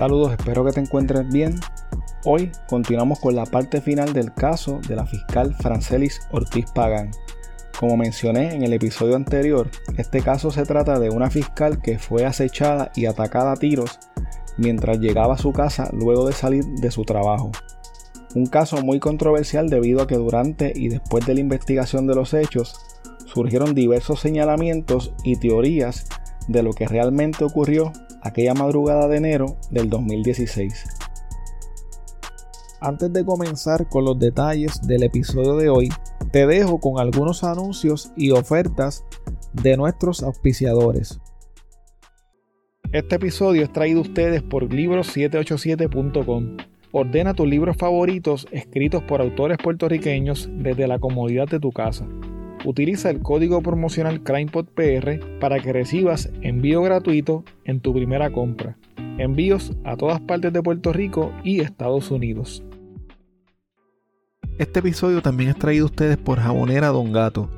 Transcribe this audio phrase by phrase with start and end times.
[0.00, 1.60] Saludos, espero que te encuentres bien.
[2.24, 7.10] Hoy continuamos con la parte final del caso de la fiscal Francelis Ortiz Pagán.
[7.78, 12.24] Como mencioné en el episodio anterior, este caso se trata de una fiscal que fue
[12.24, 13.98] acechada y atacada a tiros
[14.56, 17.52] mientras llegaba a su casa luego de salir de su trabajo.
[18.34, 22.32] Un caso muy controversial debido a que durante y después de la investigación de los
[22.32, 22.80] hechos
[23.26, 26.06] surgieron diversos señalamientos y teorías
[26.48, 27.92] de lo que realmente ocurrió
[28.22, 30.84] aquella madrugada de enero del 2016.
[32.80, 35.88] Antes de comenzar con los detalles del episodio de hoy,
[36.32, 39.04] te dejo con algunos anuncios y ofertas
[39.52, 41.20] de nuestros auspiciadores.
[42.92, 46.56] Este episodio es traído a ustedes por libros787.com.
[46.92, 52.08] Ordena tus libros favoritos escritos por autores puertorriqueños desde la comodidad de tu casa.
[52.64, 58.76] Utiliza el código promocional CrimePodPR para que recibas envío gratuito en tu primera compra.
[59.16, 62.62] Envíos a todas partes de Puerto Rico y Estados Unidos.
[64.58, 67.48] Este episodio también es traído a ustedes por Jabonera Don Gato.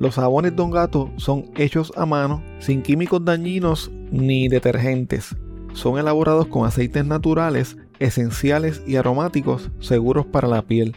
[0.00, 5.36] Los jabones Don Gato son hechos a mano, sin químicos dañinos ni detergentes.
[5.74, 10.96] Son elaborados con aceites naturales, esenciales y aromáticos seguros para la piel.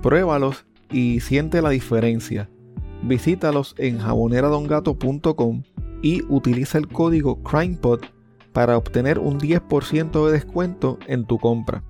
[0.00, 2.48] Pruébalos y siente la diferencia.
[3.02, 5.62] Visítalos en jaboneradongato.com
[6.02, 8.00] y utiliza el código CrimePod
[8.52, 11.82] para obtener un 10% de descuento en tu compra.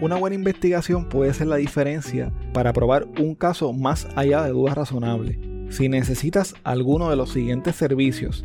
[0.00, 4.74] Una buena investigación puede ser la diferencia para probar un caso más allá de dudas
[4.74, 5.38] razonables.
[5.70, 8.44] Si necesitas alguno de los siguientes servicios,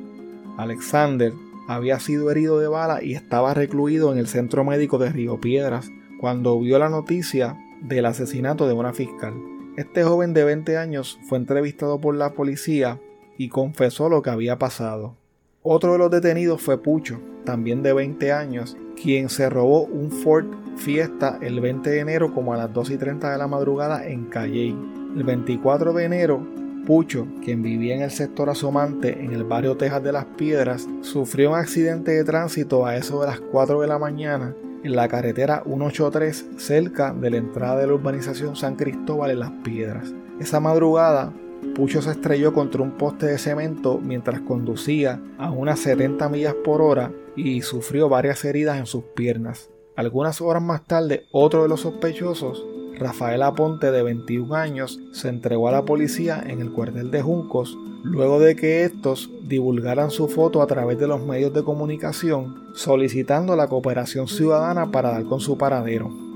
[0.58, 1.32] Alexander,
[1.68, 5.88] había sido herido de bala y estaba recluido en el centro médico de Río Piedras.
[6.20, 9.34] Cuando vio la noticia, del asesinato de una fiscal.
[9.76, 13.00] Este joven de 20 años fue entrevistado por la policía
[13.38, 15.16] y confesó lo que había pasado.
[15.62, 20.46] Otro de los detenidos fue Pucho, también de 20 años, quien se robó un Ford
[20.76, 24.26] Fiesta el 20 de enero como a las 2 y 30 de la madrugada en
[24.26, 24.76] Calley.
[25.16, 26.46] El 24 de enero,
[26.86, 31.50] Pucho, quien vivía en el sector asomante en el barrio Tejas de las Piedras, sufrió
[31.50, 35.62] un accidente de tránsito a eso de las 4 de la mañana en la carretera
[35.64, 40.12] 183 cerca de la entrada de la urbanización San Cristóbal en Las Piedras.
[40.40, 41.32] Esa madrugada,
[41.74, 46.82] Pucho se estrelló contra un poste de cemento mientras conducía a unas 70 millas por
[46.82, 49.70] hora y sufrió varias heridas en sus piernas.
[49.96, 52.64] Algunas horas más tarde, otro de los sospechosos,
[52.98, 57.76] Rafael Aponte de 21 años, se entregó a la policía en el cuartel de Juncos
[58.02, 63.56] luego de que estos divulgaran su foto a través de los medios de comunicación solicitando
[63.56, 66.29] la cooperación ciudadana para dar con su paradero.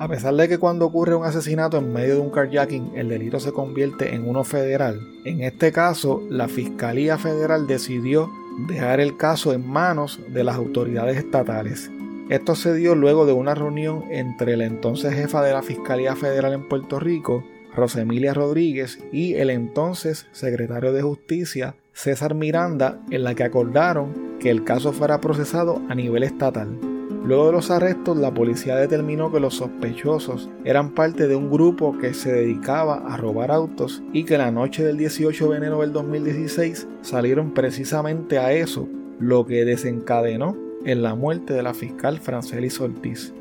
[0.00, 3.40] A pesar de que cuando ocurre un asesinato en medio de un carjacking el delito
[3.40, 8.30] se convierte en uno federal, en este caso la Fiscalía Federal decidió
[8.68, 11.90] dejar el caso en manos de las autoridades estatales.
[12.28, 16.52] Esto se dio luego de una reunión entre la entonces jefa de la Fiscalía Federal
[16.52, 17.42] en Puerto Rico,
[17.74, 24.50] Rosemilia Rodríguez, y el entonces secretario de Justicia, César Miranda, en la que acordaron que
[24.50, 26.87] el caso fuera procesado a nivel estatal.
[27.28, 31.98] Luego de los arrestos, la policía determinó que los sospechosos eran parte de un grupo
[31.98, 35.92] que se dedicaba a robar autos y que la noche del 18 de enero del
[35.92, 38.88] 2016 salieron precisamente a eso,
[39.20, 43.34] lo que desencadenó en la muerte de la fiscal Francelis Ortiz.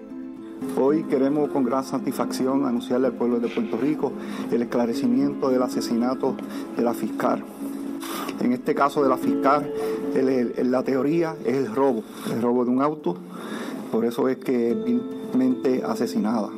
[0.78, 4.12] Hoy queremos con gran satisfacción anunciarle al pueblo de Puerto Rico
[4.52, 6.36] el esclarecimiento del asesinato
[6.76, 7.42] de la fiscal.
[8.42, 9.72] En este caso de la fiscal,
[10.64, 13.18] la teoría es el robo, el robo de un auto,
[13.92, 16.50] por eso es que es vilmente asesinada.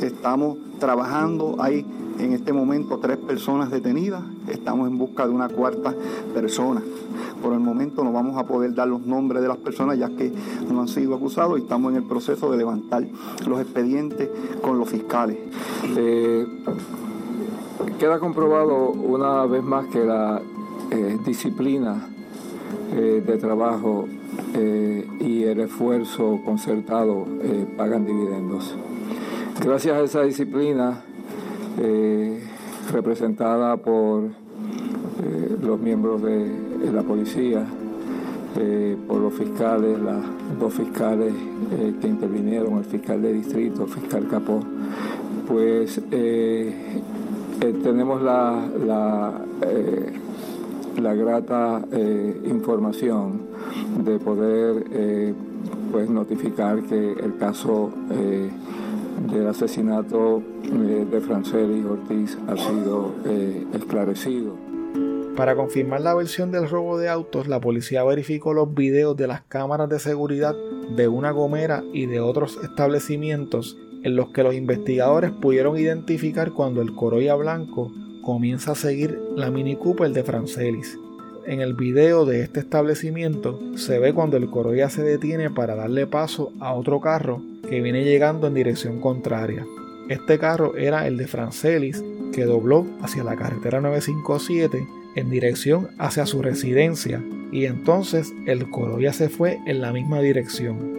[0.00, 1.86] Estamos trabajando, hay
[2.18, 5.94] en este momento tres personas detenidas, estamos en busca de una cuarta
[6.34, 6.82] persona.
[7.42, 10.32] Por el momento no vamos a poder dar los nombres de las personas ya que
[10.70, 13.06] no han sido acusados y estamos en el proceso de levantar
[13.46, 14.28] los expedientes
[14.62, 15.38] con los fiscales.
[15.96, 16.46] Eh,
[17.98, 20.40] queda comprobado una vez más que la
[20.90, 22.08] eh, disciplina
[22.92, 24.06] eh, de trabajo
[25.20, 27.26] y el esfuerzo concertado
[27.76, 28.74] pagan dividendos.
[29.62, 31.02] Gracias a esa disciplina
[32.92, 34.30] representada por
[35.62, 37.66] los miembros de la policía,
[38.58, 40.22] eh, por los fiscales, las
[40.58, 41.34] dos fiscales
[41.72, 44.60] eh, que intervinieron, el fiscal de distrito, el fiscal Capó,
[45.46, 47.02] pues eh,
[47.82, 49.32] tenemos la, la,
[51.00, 51.82] la grata
[52.44, 53.40] información
[54.04, 55.34] de poder
[55.92, 57.90] pues notificar que el caso
[59.30, 63.14] del asesinato de Francelis Ortiz ha sido
[63.72, 64.54] esclarecido.
[65.36, 69.42] Para confirmar la versión del robo de autos, la policía verificó los videos de las
[69.42, 70.54] cámaras de seguridad
[70.96, 76.80] de una gomera y de otros establecimientos en los que los investigadores pudieron identificar cuando
[76.80, 77.92] el Corolla blanco
[78.22, 80.98] comienza a seguir la Mini Cooper de Francelis.
[81.46, 86.08] En el video de este establecimiento se ve cuando el Corolla se detiene para darle
[86.08, 89.64] paso a otro carro que viene llegando en dirección contraria.
[90.08, 92.02] Este carro era el de Francelis
[92.32, 97.22] que dobló hacia la carretera 957 en dirección hacia su residencia
[97.52, 100.96] y entonces el Corolla se fue en la misma dirección.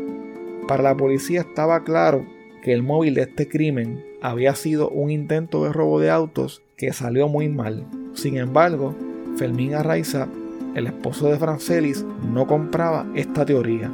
[0.65, 2.25] Para la policía estaba claro
[2.63, 6.93] que el móvil de este crimen había sido un intento de robo de autos que
[6.93, 7.86] salió muy mal.
[8.13, 8.95] Sin embargo,
[9.38, 10.27] Fermín Arraiza,
[10.75, 12.03] el esposo de Francelis,
[12.34, 13.89] no compraba esta teoría.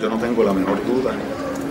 [0.00, 1.12] Yo no tengo la menor duda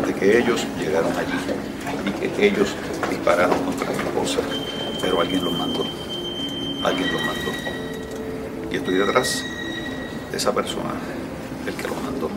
[0.06, 2.76] de que ellos llegaron allí y que ellos
[3.10, 4.40] dispararon contra mi esposa,
[5.02, 5.84] pero alguien los mandó
[6.84, 7.52] alguien lo mandó.
[8.72, 9.44] Y estoy detrás
[10.32, 10.94] de esa persona,
[11.68, 12.30] el que lo mandó.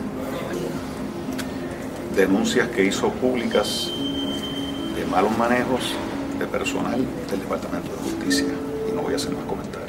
[2.15, 3.91] Denuncias que hizo públicas
[4.95, 5.93] de malos manejos
[6.39, 8.47] de personal del Departamento de Justicia.
[8.89, 9.84] Y no voy a hacer más comentarios.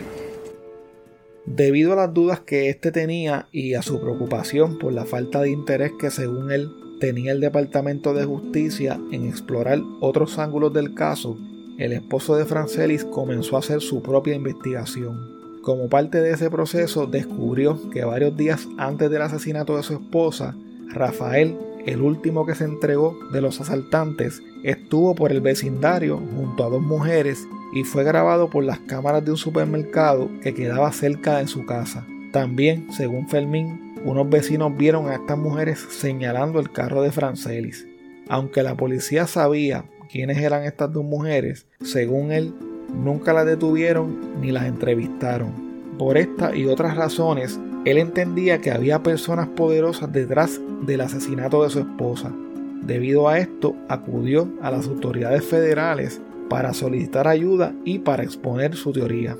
[1.46, 5.50] Debido a las dudas que éste tenía y a su preocupación por la falta de
[5.50, 11.38] interés que según él tenía el Departamento de Justicia en explorar otros ángulos del caso,
[11.78, 15.36] el esposo de Francelis comenzó a hacer su propia investigación.
[15.62, 20.56] Como parte de ese proceso descubrió que varios días antes del asesinato de su esposa,
[20.88, 26.70] Rafael, el último que se entregó de los asaltantes, estuvo por el vecindario junto a
[26.70, 31.46] dos mujeres y fue grabado por las cámaras de un supermercado que quedaba cerca de
[31.46, 32.06] su casa.
[32.32, 37.87] También, según Fermín, unos vecinos vieron a estas mujeres señalando el carro de Francelis.
[38.28, 42.54] Aunque la policía sabía quiénes eran estas dos mujeres, según él,
[42.94, 45.66] nunca las detuvieron ni las entrevistaron.
[45.99, 51.70] Por esta y otras razones, él entendía que había personas poderosas detrás del asesinato de
[51.70, 52.32] su esposa.
[52.82, 58.92] Debido a esto, acudió a las autoridades federales para solicitar ayuda y para exponer su
[58.92, 59.36] teoría.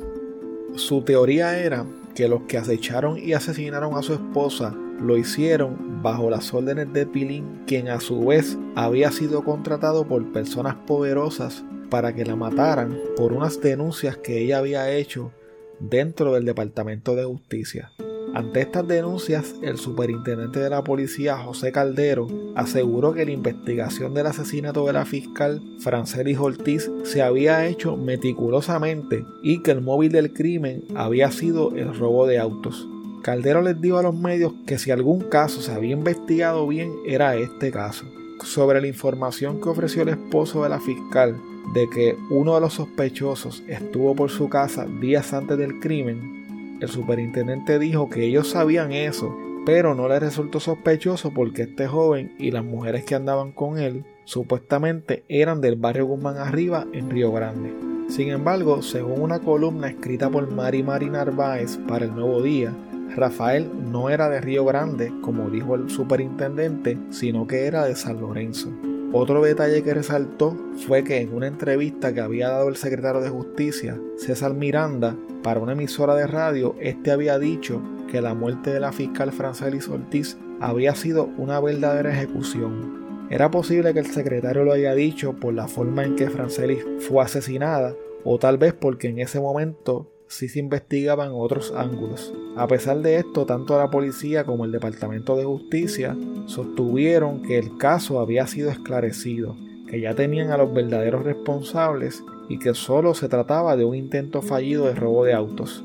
[0.75, 6.31] Su teoría era que los que acecharon y asesinaron a su esposa lo hicieron bajo
[6.31, 12.15] las órdenes de Pilín, quien a su vez había sido contratado por personas poderosas para
[12.15, 15.33] que la mataran por unas denuncias que ella había hecho
[15.79, 17.93] dentro del Departamento de Justicia.
[18.37, 24.27] Ante estas denuncias, el superintendente de la policía, José Caldero, aseguró que la investigación del
[24.27, 30.35] asesinato de la fiscal Francelis Ortiz se había hecho meticulosamente y que el móvil del
[30.35, 32.87] crimen había sido el robo de autos.
[33.23, 37.37] Caldero les dijo a los medios que si algún caso se había investigado bien era
[37.37, 38.05] este caso.
[38.45, 41.41] Sobre la información que ofreció el esposo de la fiscal
[41.73, 46.36] de que uno de los sospechosos estuvo por su casa días antes del crimen,
[46.81, 52.35] el superintendente dijo que ellos sabían eso, pero no les resultó sospechoso porque este joven
[52.39, 57.33] y las mujeres que andaban con él supuestamente eran del barrio Guzmán Arriba en Río
[57.33, 57.75] Grande.
[58.09, 62.73] Sin embargo, según una columna escrita por Mari Mari Narváez para el Nuevo Día,
[63.17, 68.21] Rafael no era de Río Grande, como dijo el superintendente, sino que era de San
[68.21, 68.71] Lorenzo.
[69.13, 73.31] Otro detalle que resaltó fue que en una entrevista que había dado el secretario de
[73.31, 78.81] Justicia, César Miranda, para una emisora de radio, este había dicho que la muerte de
[78.81, 83.27] la fiscal Francelis Ortiz había sido una verdadera ejecución.
[83.31, 87.23] Era posible que el secretario lo haya dicho por la forma en que Francelis fue
[87.23, 87.95] asesinada,
[88.25, 92.33] o tal vez porque en ese momento sí se investigaban otros ángulos.
[92.57, 96.17] A pesar de esto, tanto la policía como el Departamento de Justicia
[96.47, 99.57] sostuvieron que el caso había sido esclarecido,
[99.89, 104.43] que ya tenían a los verdaderos responsables y que solo se trataba de un intento
[104.43, 105.85] fallido de robo de autos.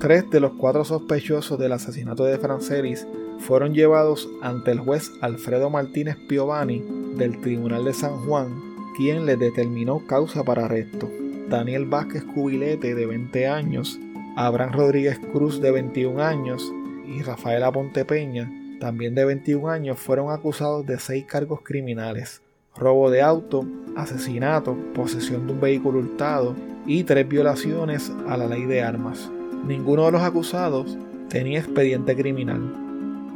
[0.00, 3.06] Tres de los cuatro sospechosos del asesinato de Francelis
[3.38, 6.82] fueron llevados ante el juez Alfredo Martínez Piovani
[7.16, 8.60] del Tribunal de San Juan,
[8.96, 11.08] quien les determinó causa para arresto.
[11.48, 14.00] Daniel Vázquez Cubilete, de 20 años,
[14.36, 16.72] Abraham Rodríguez Cruz, de 21 años,
[17.06, 18.50] y Rafaela Pontepeña,
[18.80, 22.42] también de 21 años, fueron acusados de seis cargos criminales:
[22.74, 23.64] robo de auto,
[23.96, 29.30] asesinato, posesión de un vehículo hurtado y tres violaciones a la ley de armas.
[29.66, 30.98] Ninguno de los acusados
[31.28, 32.60] tenía expediente criminal.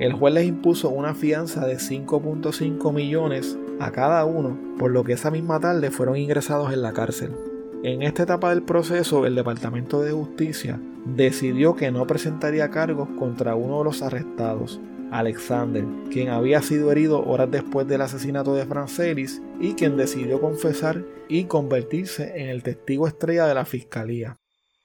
[0.00, 5.12] El juez les impuso una fianza de 5.5 millones a cada uno, por lo que
[5.12, 7.32] esa misma tarde fueron ingresados en la cárcel.
[7.82, 13.54] En esta etapa del proceso, el Departamento de Justicia decidió que no presentaría cargos contra
[13.54, 14.78] uno de los arrestados,
[15.10, 21.02] Alexander, quien había sido herido horas después del asesinato de Francelis y quien decidió confesar
[21.26, 24.36] y convertirse en el testigo estrella de la fiscalía.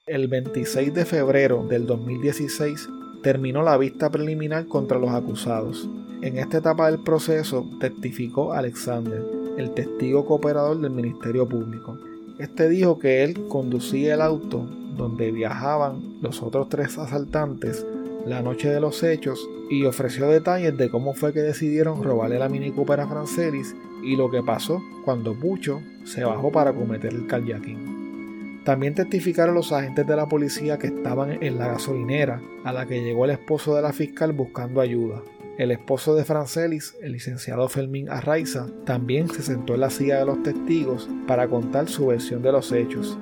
[0.06, 2.88] El 26 de febrero del 2016
[3.22, 5.86] terminó la vista preliminar contra los acusados.
[6.22, 9.22] En esta etapa del proceso testificó Alexander,
[9.58, 11.98] el testigo cooperador del Ministerio Público.
[12.38, 14.58] Este dijo que él conducía el auto
[14.96, 17.86] donde viajaban los otros tres asaltantes
[18.26, 22.48] la noche de los hechos y ofreció detalles de cómo fue que decidieron robarle la
[22.48, 27.26] Mini Cooper a Francelis y lo que pasó cuando Pucho se bajó para cometer el
[27.26, 28.62] carjacking.
[28.64, 33.00] También testificaron los agentes de la policía que estaban en la gasolinera a la que
[33.00, 35.22] llegó el esposo de la fiscal buscando ayuda.
[35.58, 40.26] El esposo de Francelis, el licenciado Fermín Arraiza, también se sentó en la silla de
[40.26, 43.16] los testigos para contar su versión de los hechos.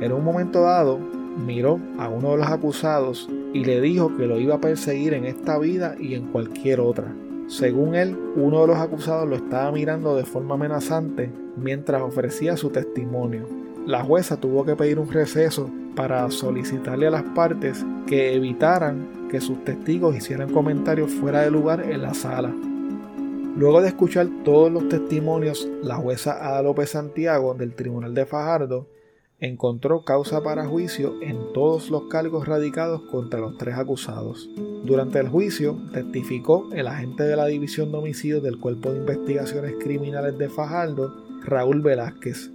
[0.00, 0.98] En un momento dado,
[1.46, 5.26] miró a uno de los acusados y le dijo que lo iba a perseguir en
[5.26, 7.14] esta vida y en cualquier otra.
[7.48, 12.70] Según él, uno de los acusados lo estaba mirando de forma amenazante mientras ofrecía su
[12.70, 13.46] testimonio.
[13.86, 19.40] La jueza tuvo que pedir un receso para solicitarle a las partes que evitaran que
[19.40, 22.54] sus testigos hicieran comentarios fuera de lugar en la sala.
[23.56, 28.86] Luego de escuchar todos los testimonios, la jueza Ada López Santiago del Tribunal de Fajardo
[29.40, 34.48] encontró causa para juicio en todos los cargos radicados contra los tres acusados.
[34.84, 39.74] Durante el juicio testificó el agente de la División de Homicidios del Cuerpo de Investigaciones
[39.80, 41.12] Criminales de Fajardo,
[41.42, 42.52] Raúl Velázquez,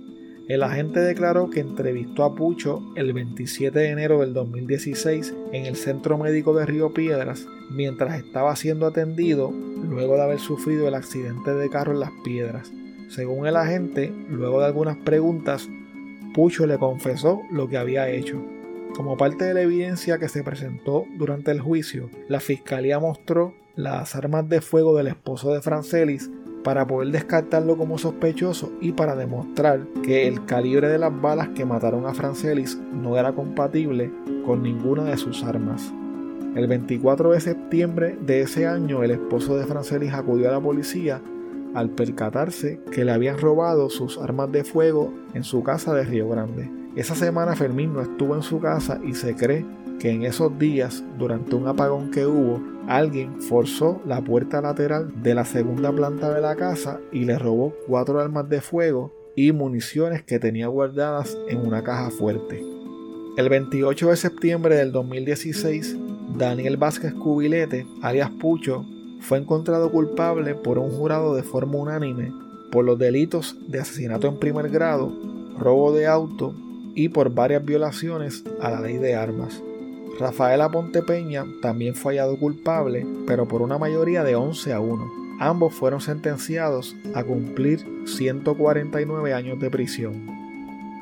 [0.49, 5.75] el agente declaró que entrevistó a Pucho el 27 de enero del 2016 en el
[5.75, 11.53] Centro Médico de Río Piedras mientras estaba siendo atendido luego de haber sufrido el accidente
[11.53, 12.71] de carro en las piedras.
[13.09, 15.69] Según el agente, luego de algunas preguntas,
[16.33, 18.43] Pucho le confesó lo que había hecho.
[18.95, 24.15] Como parte de la evidencia que se presentó durante el juicio, la fiscalía mostró las
[24.15, 26.27] armas de fuego del esposo de Francelis
[26.63, 31.65] para poder descartarlo como sospechoso y para demostrar que el calibre de las balas que
[31.65, 34.11] mataron a Francelis no era compatible
[34.45, 35.93] con ninguna de sus armas.
[36.55, 41.21] El 24 de septiembre de ese año, el esposo de Francelis acudió a la policía
[41.75, 46.27] al percatarse que le habían robado sus armas de fuego en su casa de Río
[46.27, 46.69] Grande.
[46.95, 49.63] Esa semana Fermín no estuvo en su casa y se cree
[49.99, 55.35] que en esos días, durante un apagón que hubo, alguien forzó la puerta lateral de
[55.35, 60.23] la segunda planta de la casa y le robó cuatro armas de fuego y municiones
[60.23, 62.63] que tenía guardadas en una caja fuerte.
[63.37, 65.95] El 28 de septiembre del 2016,
[66.35, 68.85] Daniel Vázquez Cubilete, alias Pucho,
[69.21, 72.33] fue encontrado culpable por un jurado de forma unánime
[72.71, 75.11] por los delitos de asesinato en primer grado,
[75.57, 76.53] robo de auto
[76.95, 79.61] y por varias violaciones a la ley de armas.
[80.19, 85.37] Rafaela Pontepeña también fue hallado culpable, pero por una mayoría de 11 a 1.
[85.39, 90.27] Ambos fueron sentenciados a cumplir 149 años de prisión.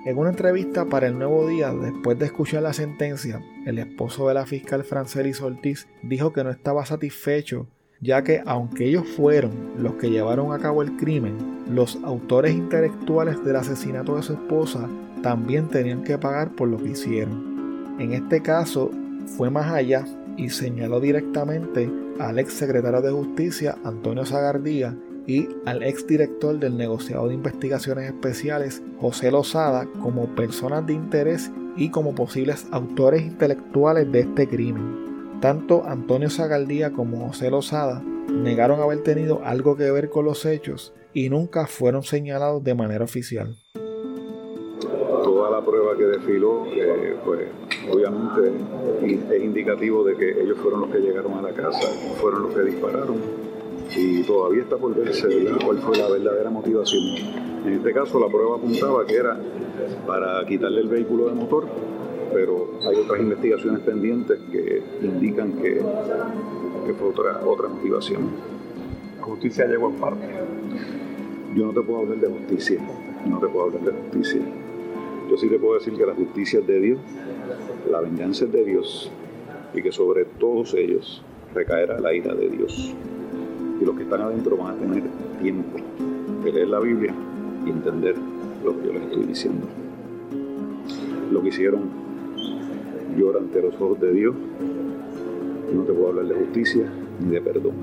[0.05, 4.35] En una entrevista para el Nuevo Día, después de escuchar la sentencia, el esposo de
[4.35, 7.65] la fiscal Francelis Ortiz dijo que no estaba satisfecho,
[7.99, 13.43] ya que aunque ellos fueron los que llevaron a cabo el crimen, los autores intelectuales
[13.43, 14.87] del asesinato de su esposa
[15.23, 17.95] también tenían que pagar por lo que hicieron.
[17.99, 18.91] En este caso,
[19.27, 20.05] fue más allá
[20.37, 26.77] y señaló directamente al ex secretario de Justicia Antonio Zagardía y al ex director del
[26.77, 34.11] negociado de investigaciones especiales José Lozada como personas de interés y como posibles autores intelectuales
[34.11, 35.39] de este crimen.
[35.41, 40.93] Tanto Antonio Zagardía como José Lozada negaron haber tenido algo que ver con los hechos
[41.13, 43.57] y nunca fueron señalados de manera oficial
[45.97, 46.65] que desfiló,
[47.25, 47.41] pues
[47.91, 48.51] obviamente
[49.01, 51.87] es indicativo de que ellos fueron los que llegaron a la casa,
[52.21, 53.17] fueron los que dispararon
[53.95, 55.27] y todavía está por verse
[55.63, 57.03] cuál fue la verdadera motivación.
[57.65, 59.39] En este caso la prueba apuntaba que era
[60.05, 61.65] para quitarle el vehículo de motor,
[62.33, 65.81] pero hay otras investigaciones pendientes que indican que,
[66.85, 68.29] que fue otra, otra motivación.
[69.17, 70.25] La justicia llegó en parte.
[71.55, 72.79] Yo no te puedo hablar de justicia,
[73.25, 74.41] no te puedo hablar de justicia
[75.37, 76.99] sí te puedo decir que la justicia es de Dios,
[77.89, 79.11] la venganza es de Dios
[79.73, 81.23] y que sobre todos ellos
[81.53, 82.95] recaerá la ira de Dios.
[83.79, 85.03] Y los que están adentro van a tener
[85.41, 85.77] tiempo
[86.43, 87.13] de leer la Biblia
[87.65, 88.15] y entender
[88.63, 89.67] lo que yo les estoy diciendo.
[91.31, 91.81] Lo que hicieron
[93.17, 94.35] llora ante los ojos de Dios.
[95.73, 97.73] no te puedo hablar de justicia ni de perdón.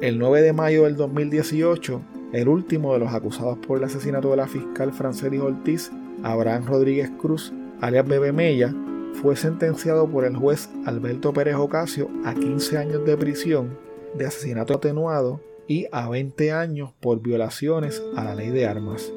[0.00, 2.00] El 9 de mayo del 2018,
[2.32, 5.90] el último de los acusados por el asesinato de la fiscal Francelis Ortiz,
[6.22, 8.74] Abraham Rodríguez Cruz, alias Bebe Mella,
[9.20, 13.78] fue sentenciado por el juez Alberto Pérez Ocasio a 15 años de prisión
[14.14, 19.12] de asesinato atenuado y a 20 años por violaciones a la ley de armas.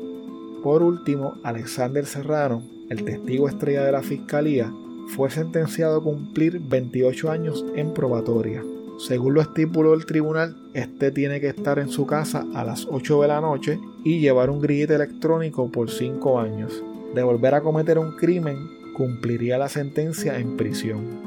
[0.63, 4.71] Por último, Alexander Serrano, el testigo estrella de la fiscalía,
[5.07, 8.63] fue sentenciado a cumplir 28 años en probatoria.
[8.97, 13.21] Según lo estipuló el tribunal, este tiene que estar en su casa a las 8
[13.21, 16.83] de la noche y llevar un grillete electrónico por 5 años.
[17.13, 18.57] De volver a cometer un crimen,
[18.95, 21.24] cumpliría la sentencia en prisión.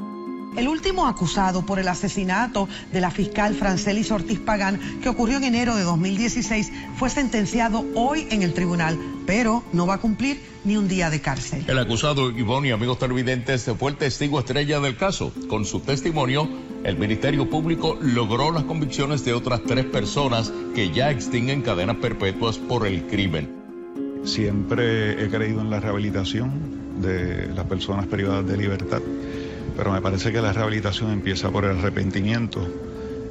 [0.57, 5.43] El último acusado por el asesinato de la fiscal Francelis Ortiz Pagán, que ocurrió en
[5.43, 10.75] enero de 2016, fue sentenciado hoy en el tribunal, pero no va a cumplir ni
[10.75, 11.63] un día de cárcel.
[11.67, 15.31] El acusado Ivonne y amigos televidentes fue el testigo estrella del caso.
[15.47, 16.49] Con su testimonio,
[16.83, 22.57] el Ministerio Público logró las convicciones de otras tres personas que ya extinguen cadenas perpetuas
[22.57, 23.59] por el crimen.
[24.25, 29.01] Siempre he creído en la rehabilitación de las personas privadas de libertad
[29.79, 32.59] pero me parece que la rehabilitación empieza por el arrepentimiento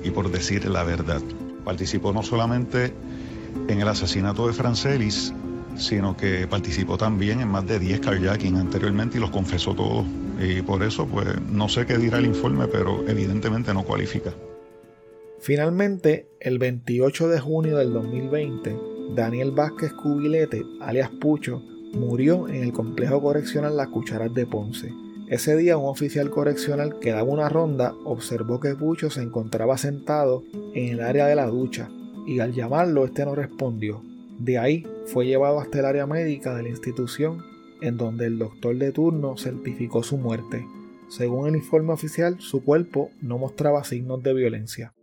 [0.02, 1.20] y por decir la verdad.
[1.62, 2.94] Participó no solamente
[3.68, 5.34] en el asesinato de Francelis,
[5.76, 10.06] sino que participó también en más de 10 carjacking anteriormente y los confesó todos.
[10.40, 14.32] Y por eso, pues, no sé qué dirá el informe, pero evidentemente no cualifica.
[15.40, 18.74] Finalmente, el 28 de junio del 2020,
[19.14, 24.90] Daniel Vázquez Cubilete, alias Pucho, murió en el complejo correccional Las Cucharas de Ponce
[25.30, 30.42] ese día un oficial correccional que daba una ronda observó que Pucho se encontraba sentado
[30.74, 31.90] en el área de la ducha
[32.26, 34.02] y al llamarlo este no respondió.
[34.38, 37.44] De ahí fue llevado hasta el área médica de la institución
[37.82, 40.66] en donde el doctor de turno certificó su muerte.
[41.08, 44.94] Según el informe oficial, su cuerpo no mostraba signos de violencia.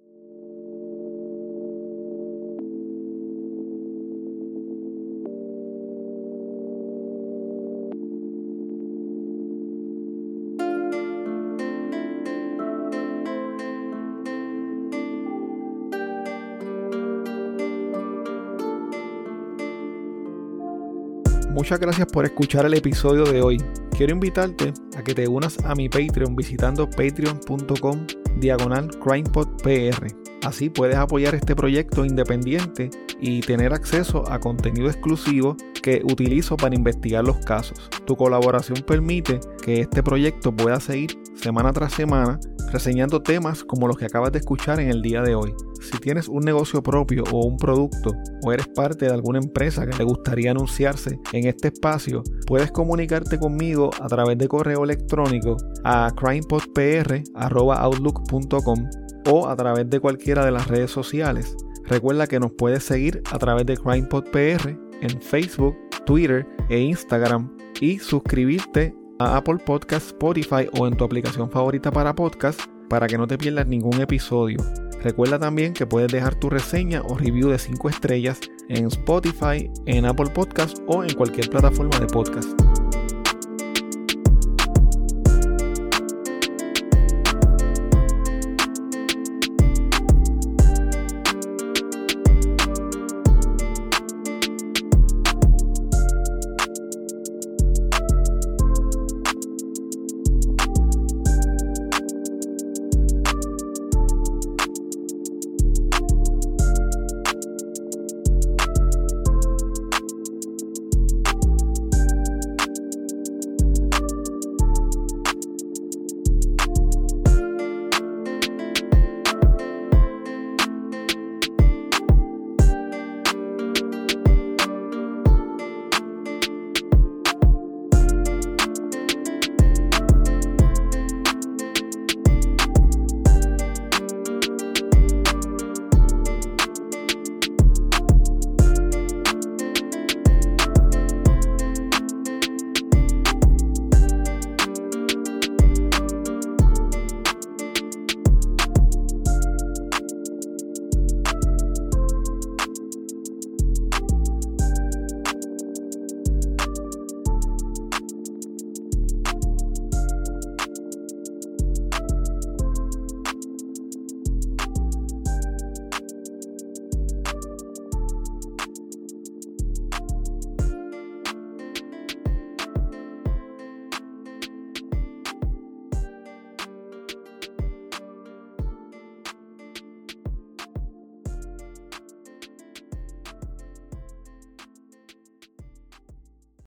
[21.56, 23.58] Muchas gracias por escuchar el episodio de hoy.
[23.96, 28.06] Quiero invitarte a que te unas a mi Patreon visitando patreon.com
[28.41, 30.06] diagonal crimepodpr.
[30.44, 32.89] Así puedes apoyar este proyecto independiente
[33.22, 37.89] y tener acceso a contenido exclusivo que utilizo para investigar los casos.
[38.06, 42.38] Tu colaboración permite que este proyecto pueda seguir semana tras semana
[42.71, 45.54] reseñando temas como los que acabas de escuchar en el día de hoy.
[45.82, 48.12] Si tienes un negocio propio o un producto
[48.43, 53.39] o eres parte de alguna empresa que le gustaría anunciarse en este espacio, puedes comunicarte
[53.39, 58.89] conmigo a través de correo electrónico a crimepodpr.outlook.com
[59.30, 61.56] o a través de cualquiera de las redes sociales.
[61.86, 65.75] Recuerda que nos puedes seguir a través de CrimePodPR en Facebook,
[66.06, 72.15] Twitter e Instagram y suscribirte a Apple Podcast, Spotify o en tu aplicación favorita para
[72.15, 74.60] podcast para que no te pierdas ningún episodio.
[75.04, 80.06] Recuerda también que puedes dejar tu reseña o review de 5 estrellas en Spotify, en
[80.06, 82.85] Apple Podcast o en cualquier plataforma de podcast.